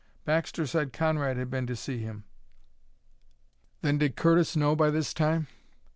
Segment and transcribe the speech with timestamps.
[0.25, 2.23] Baxter said Conrad had been to see him
[3.83, 5.45] then did Curtis know by this time?